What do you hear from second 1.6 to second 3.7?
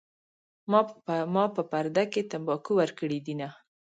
پرده کې تمباکو ورکړي دینه